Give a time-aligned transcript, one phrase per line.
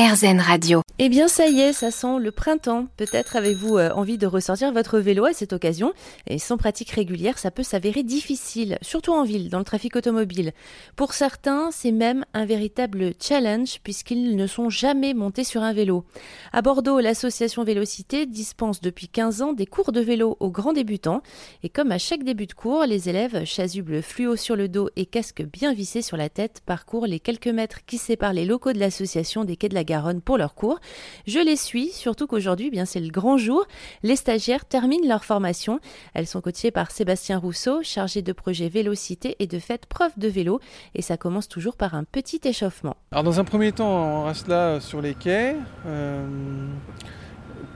[0.00, 0.82] RZN Radio.
[1.02, 2.86] Eh bien, ça y est, ça sent le printemps.
[2.98, 5.94] Peut-être avez-vous euh, envie de ressortir votre vélo à cette occasion.
[6.26, 10.52] Et sans pratique régulière, ça peut s'avérer difficile, surtout en ville, dans le trafic automobile.
[10.96, 16.04] Pour certains, c'est même un véritable challenge puisqu'ils ne sont jamais montés sur un vélo.
[16.52, 21.22] À Bordeaux, l'association Vélocité dispense depuis 15 ans des cours de vélo aux grands débutants.
[21.62, 25.06] Et comme à chaque début de cours, les élèves, chasubles fluo sur le dos et
[25.06, 28.78] casque bien vissé sur la tête, parcourent les quelques mètres qui séparent les locaux de
[28.78, 30.78] l'association des quais de la Garonne pour leurs cours.
[31.26, 33.64] Je les suis, surtout qu'aujourd'hui, eh bien c'est le grand jour.
[34.02, 35.80] Les stagiaires terminent leur formation.
[36.14, 40.28] Elles sont coachées par Sébastien Rousseau, chargé de projet Vélocité et de fête prof de
[40.28, 40.60] vélo.
[40.94, 42.96] Et ça commence toujours par un petit échauffement.
[43.12, 45.56] Alors dans un premier temps, on reste là sur les quais.
[45.86, 46.26] Euh,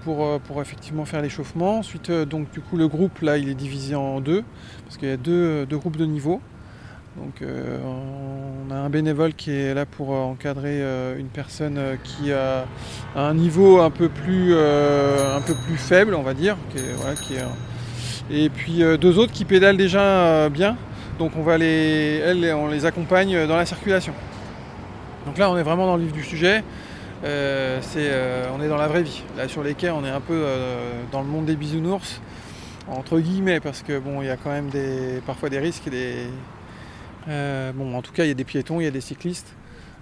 [0.02, 1.78] pour, euh, pour, effectivement faire l'échauffement.
[1.78, 4.44] Ensuite, euh, donc du coup, le groupe là, il est divisé en deux
[4.84, 6.40] parce qu'il y a deux, deux groupes de niveau.
[7.16, 11.80] Donc euh, on a un bénévole qui est là pour euh, encadrer euh, une personne
[12.02, 12.64] qui a
[13.14, 16.56] un niveau un peu plus, un peu plus faible, on va dire.
[18.30, 20.76] Et puis deux autres qui pédalent déjà bien.
[21.18, 24.12] Donc on va les, elles, on les accompagne dans la circulation.
[25.26, 26.64] Donc là on est vraiment dans le vif du sujet.
[27.22, 29.22] on est dans la vraie vie.
[29.36, 30.44] Là sur les quais on est un peu
[31.12, 32.20] dans le monde des bisounours
[32.86, 35.90] entre guillemets parce que bon il y a quand même des, parfois des risques et
[35.90, 36.26] des,
[37.28, 39.54] euh, bon, en tout cas, il y a des piétons, il y a des cyclistes,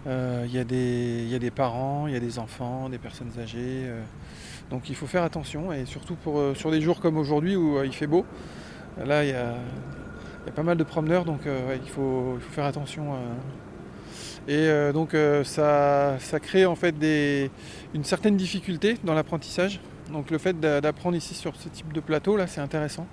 [0.06, 3.84] euh, il, y a des, des, parents, il y a des enfants, des personnes âgées.
[3.86, 4.02] Euh.
[4.70, 7.92] donc il faut faire attention et surtout pour, sur des jours comme aujourd'hui où il
[7.92, 8.24] fait beau,
[9.04, 9.54] là il y, a,
[10.56, 13.14] pas mal de promeneurs donc il, faut, faire attention.
[14.48, 17.50] Et donc ça, ça, crée en fait des,
[17.94, 19.80] une certaine difficulté dans l'apprentissage.
[20.12, 23.06] Donc le fait d'apprendre ici sur ce type de plateau là c'est intéressant.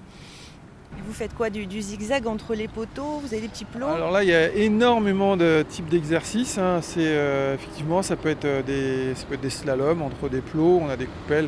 [1.05, 4.23] Vous faites quoi du, zigzag entre les poteaux Vous avez des petits plots Alors là,
[4.23, 6.57] il y a énormément de types d'exercices.
[6.57, 6.79] Hein.
[6.81, 10.41] C'est euh, effectivement, ça peut être euh, des, ça peut être des slaloms entre des
[10.41, 10.79] plots.
[10.81, 11.47] On a des coupelles,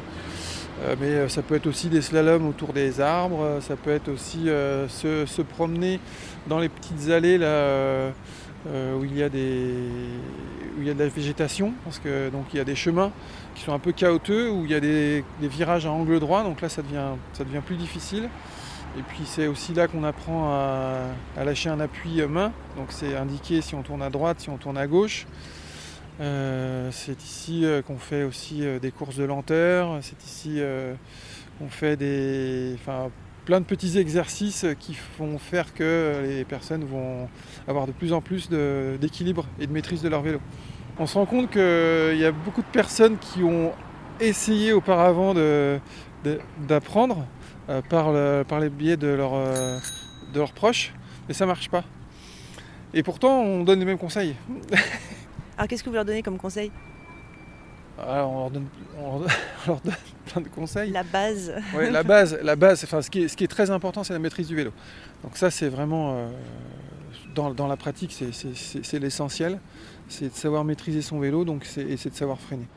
[0.84, 3.60] euh, mais ça peut être aussi des slaloms autour des arbres.
[3.62, 6.00] Ça peut être aussi se, promener
[6.48, 8.12] dans les petites allées là
[8.66, 9.74] où il y a des
[10.78, 13.12] où il y a de la végétation parce que donc il y a des chemins
[13.56, 16.44] qui sont un peu chaotiques où il y a des, virages à angle droit.
[16.44, 18.30] Donc là, ça devient ça devient plus difficile.
[18.98, 22.52] Et puis c'est aussi là qu'on apprend à, lâcher un appui main.
[22.78, 25.26] Donc c'est indiqué si on tourne à droite, si on tourne à gauche.
[26.20, 30.00] Euh, c'est ici euh, qu'on fait aussi euh, des courses de lenteur.
[30.02, 30.62] C'est ici
[31.58, 32.76] qu'on fait des,
[33.46, 37.28] plein de petits exercices qui font faire que les personnes vont
[37.68, 40.40] avoir de plus en plus d'équilibre et de maîtrise de leur vélo.
[41.00, 43.72] On se rend compte qu'il y a beaucoup de personnes qui ont
[44.20, 45.34] essayé auparavant
[46.68, 47.26] d'apprendre
[47.70, 49.80] euh, par, par, les biais de, euh,
[50.36, 50.94] leurs proches,
[51.28, 51.84] mais ça marche pas.
[52.94, 54.36] Et pourtant, on donne les mêmes conseils.
[55.58, 56.72] Alors, qu'est-ce que vous leur donnez comme conseil?
[58.00, 58.32] Alors,
[59.00, 59.20] on
[59.68, 59.94] leur, donne,
[60.26, 60.92] plein de conseils.
[60.92, 61.54] La base.
[61.76, 64.14] Oui, la base, la base enfin, ce, qui est, ce qui est très important, c'est
[64.14, 64.72] la maîtrise du vélo.
[65.24, 66.30] Donc ça, c'est vraiment, euh,
[67.36, 69.60] dans, dans, la pratique, c'est l'essentiel.
[70.08, 72.68] C'est de savoir maîtriser son vélo donc et c'est de savoir freiner.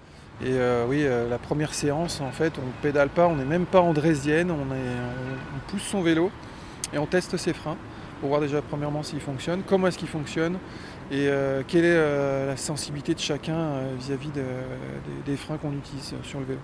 [0.43, 3.45] Et euh, oui, euh, la première séance, en fait, on ne pédale pas, on n'est
[3.45, 4.67] même pas en draisienne, on,
[5.69, 6.31] pousse son vélo
[6.93, 7.77] et on teste ses freins
[8.25, 10.57] pour voir déjà premièrement s'ils fonctionnent, comment est-ce qu'ils fonctionnent
[11.11, 14.31] et euh, quelle est la sensibilité de chacun vis-à-vis
[15.27, 16.61] des freins qu'on utilise sur le vélo.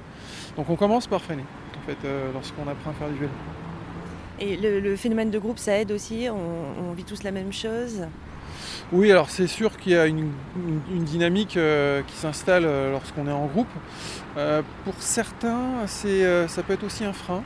[0.56, 1.44] Donc on commence par freiner,
[1.76, 1.98] en fait,
[2.32, 3.32] lorsqu'on apprend à faire du vélo.
[4.40, 6.28] Et le, phénomène de groupe, ça aide aussi?
[6.30, 8.06] On vit tous la même chose?
[8.92, 10.32] Oui, alors c'est sûr qu'il y a une,
[10.88, 13.68] dynamique euh, qui s'installe euh, lorsqu'on est en groupe.
[14.36, 17.42] Euh, pour certains, ça peut être aussi un frein.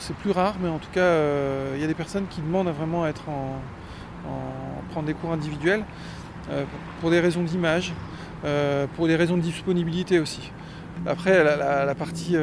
[0.00, 1.14] C'est plus rare, mais en tout cas,
[1.74, 3.60] il y a des personnes qui demandent à vraiment être en,
[4.90, 5.84] prendre des cours individuels
[7.00, 7.92] pour des raisons d'image,
[8.96, 10.50] pour des raisons de disponibilité aussi.
[11.06, 12.36] Après, la, partie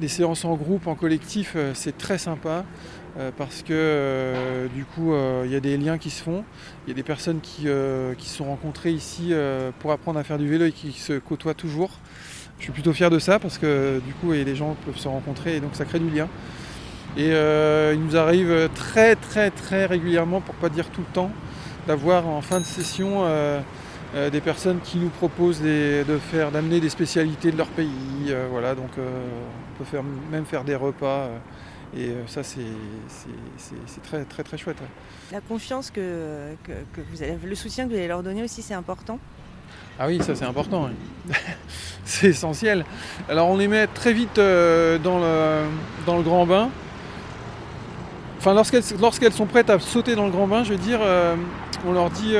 [0.00, 2.64] les séances en groupe, en collectif, c'est très sympa.
[3.18, 6.44] Euh, parce que euh, du coup euh, il y a des liens qui se font,
[6.84, 7.66] il y a des personnes qui,
[8.18, 9.32] qui se sont rencontrées ici
[9.78, 11.90] pour apprendre à faire du vélo et qui se côtoient toujours.
[12.58, 15.56] Je suis plutôt fier de ça parce que du coup les gens peuvent se rencontrer
[15.56, 16.28] et donc ça crée du lien.
[17.16, 21.30] Et il nous arrive très très très régulièrement, pour pas dire tout le temps,
[21.86, 23.24] d'avoir en fin de session
[24.14, 28.34] des personnes qui nous proposent de faire d'amener des spécialités de leur pays.
[28.50, 31.28] voilà, donc on peut faire, même faire des repas.
[31.94, 32.62] Et euh, ça, c'est
[34.02, 34.76] très, très, très chouette.
[35.32, 36.54] La confiance que,
[37.10, 39.18] vous avez, le soutien que vous allez leur donner aussi, c'est important
[39.98, 40.90] Ah oui, ça c'est important.
[42.04, 42.84] c'est essentiel.
[43.28, 46.68] Alors on les met très vite euh, dans, le, grand bain.
[48.38, 51.34] Enfin, lorsqu'elles sont prêtes à sauter dans le grand bain, je veux dire, euh,
[51.86, 52.34] on leur dit,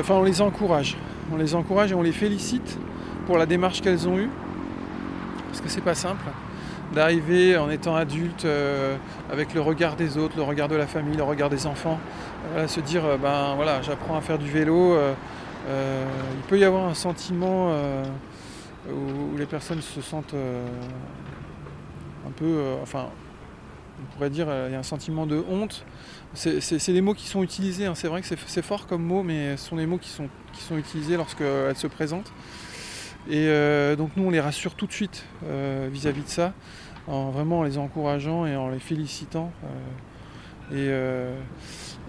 [0.00, 0.96] enfin, on les encourage.
[1.32, 2.78] on les encourage et on les félicite
[3.26, 4.30] pour la démarche qu'elles ont eue.
[5.48, 6.24] Parce que c'est pas simple
[6.94, 8.96] d'arriver en étant adulte euh,
[9.30, 12.00] avec le regard des autres, le regard de la famille, le regard des enfants,
[12.66, 14.96] se dire ben voilà j'apprends à faire du vélo.
[15.68, 17.72] Il peut y avoir un sentiment
[18.88, 20.34] où les personnes se sentent
[22.26, 23.08] un peu, enfin
[24.00, 25.84] on pourrait dire, il y a un sentiment de honte.
[26.34, 27.94] C'est des mots qui sont utilisés, hein.
[27.94, 30.62] c'est vrai que c'est fort comme mot, mais ce sont des mots qui sont, qui
[30.62, 32.32] sont utilisés lorsqu'elles se présentent.
[33.28, 36.52] Et euh, donc nous, on les rassure tout de suite euh, vis-à-vis de ça,
[37.06, 39.52] en vraiment les encourageant et en les félicitant.
[40.72, 41.34] Euh,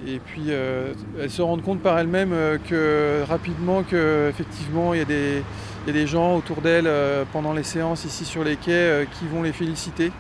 [0.08, 2.36] et, puis elles se rendent compte par elles-mêmes
[2.68, 5.44] que rapidement qu'effectivement il y, a des,
[5.86, 6.90] y a des gens autour d'elles
[7.32, 10.12] pendant les séances ici sur les quais qui vont les féliciter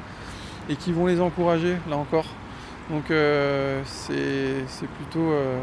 [0.70, 2.26] et qui vont les encourager là encore.
[2.92, 5.32] Donc euh, c'est plutôt.
[5.32, 5.60] Euh,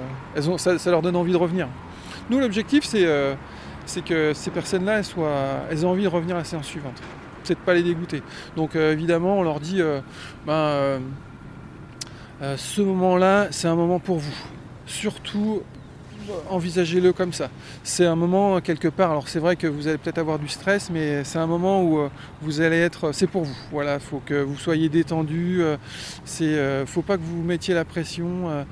[0.57, 1.69] ça, leur donne envie de revenir.
[2.31, 3.35] Nous l'objectif c'est euh,
[4.07, 7.01] que ces personnes-là elles, soient, elles aient envie de revenir à la séance suivante.
[7.43, 8.23] C'est de ne pas les dégoûter.
[8.57, 9.81] Donc évidemment on leur dit
[10.47, 11.01] ben,
[12.57, 14.37] ce moment-là c'est un moment pour vous.
[14.87, 15.63] Surtout
[16.51, 17.51] envisagez-le comme ça.
[17.83, 20.91] C'est un moment quelque part, alors c'est vrai que vous allez peut-être avoir du stress,
[20.91, 22.09] mais c'est un moment où euh,
[22.43, 23.57] vous allez être, c'est pour vous.
[23.71, 25.63] Voilà, il faut que vous soyez détendu.
[25.63, 25.77] Euh,
[26.25, 28.65] c'est, euh, faut pas que vous mettiez la pression.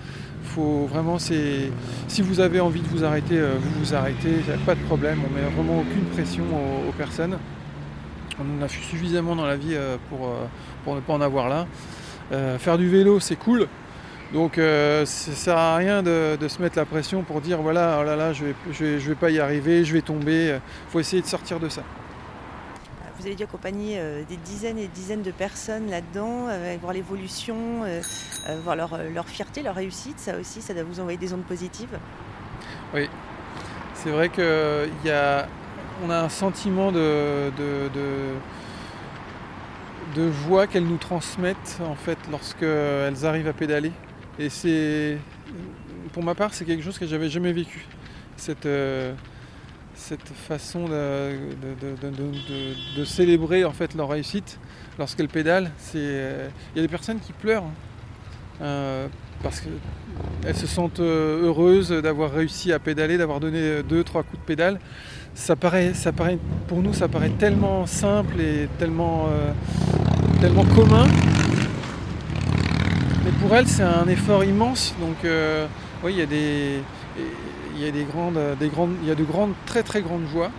[0.43, 1.71] faut vraiment, si
[2.21, 4.43] vous avez envie de vous arrêter, vous vous arrêtez.
[4.65, 5.21] Pas de problème.
[5.29, 6.45] On met vraiment aucune pression
[6.89, 7.39] aux, personnes.
[8.39, 9.77] On en a suffisamment dans la vie
[10.09, 11.67] pour ne pas en avoir là.
[12.31, 13.69] Faire du vélo, c'est cool.
[14.33, 17.99] Donc euh, ça ne sert à rien de, se mettre la pression pour dire voilà,
[18.01, 20.59] oh là là, je ne vais, je vais, pas y arriver, je vais tomber.
[20.59, 21.83] Il faut essayer de sortir de ça.
[23.19, 26.49] Vous avez dû accompagner euh, des dizaines et des dizaines de personnes là-dedans,
[26.81, 28.01] voir l'évolution, euh,
[28.63, 30.19] voir leur, fierté, leur réussite.
[30.19, 31.99] Ça aussi, ça doit vous envoyer des ondes positives.
[32.95, 33.09] Oui,
[33.95, 35.47] c'est vrai qu'on a,
[36.05, 38.35] on a un sentiment de, de, de
[40.47, 43.93] joie qu'elles nous transmettent en fait lorsqu'elles arrivent à pédaler.
[44.39, 45.19] Et c'est,
[46.13, 47.87] pour ma part, c'est quelque chose que j'avais jamais vécu.
[48.37, 49.15] Cette, euh,
[49.95, 51.33] cette façon de,
[52.97, 54.59] de, célébrer en fait leur réussite
[54.99, 55.71] lorsqu'elles pédalent.
[55.79, 58.63] C'est, euh, il y a des personnes qui pleurent hein.
[58.63, 59.09] euh,
[59.43, 64.47] parce qu'elles se sentent heureuses d'avoir réussi à pédaler, d'avoir donné deux, trois coups de
[64.47, 64.79] pédale.
[65.35, 69.29] Ça paraît, ça paraît, pour nous, ça paraît tellement simple et tellement,
[70.41, 71.07] tellement commun
[73.27, 74.95] mais pour elle, c'est un effort immense.
[75.01, 75.67] Donc, euh,
[76.05, 76.81] oui, il y a des,
[77.75, 80.29] il y a des grandes, des grandes, il y a de grandes, très très grandes
[80.29, 80.53] joies.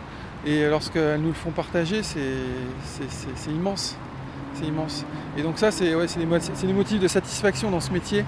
[0.46, 3.96] Et lorsqu'elles nous le font partager, c'est immense.
[4.54, 5.06] C'est immense.
[5.38, 8.26] Et donc ça, c'est ouais, des, motifs de satisfaction dans ce métier.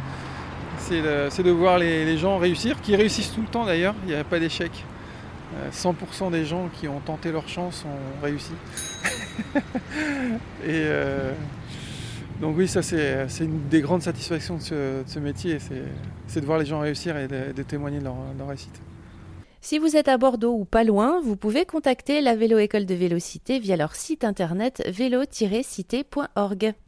[0.78, 4.24] C'est de, voir les, gens réussir, qui réussissent tout le temps d'ailleurs, il n'y a
[4.24, 4.72] pas d'échec.
[5.74, 8.54] 100% euh, des gens qui ont tenté leur chance ont réussi.
[10.64, 11.32] et, euh,
[12.42, 14.62] donc oui, ça c'est une des grandes satisfactions de
[15.06, 15.58] ce, métier,
[16.28, 18.82] c'est de voir les gens réussir et de, témoigner de leur, leur, réussite.
[19.62, 22.96] Si vous êtes à Bordeaux ou pas loin, vous pouvez contacter la Vélo École de
[22.96, 26.74] Vélocité via leur site internet vélo-cité.org.